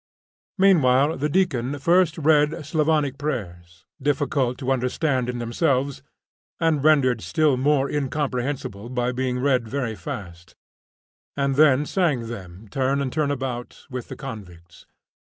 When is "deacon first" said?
1.29-2.17